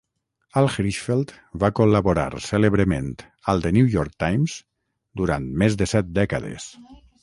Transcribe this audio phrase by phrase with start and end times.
[0.61, 1.33] Al Hirschfeld
[1.65, 3.13] va col·laborar cèlebrement
[3.55, 4.59] al "The New York Times"
[5.23, 6.73] durant més de set dècades.